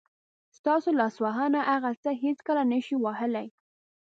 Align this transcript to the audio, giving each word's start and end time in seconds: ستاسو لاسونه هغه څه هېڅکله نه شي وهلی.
ستاسو 0.57 0.89
لاسونه 0.99 1.59
هغه 1.71 1.91
څه 2.03 2.11
هېڅکله 2.23 2.63
نه 2.71 2.79
شي 2.85 2.95
وهلی. 3.03 3.47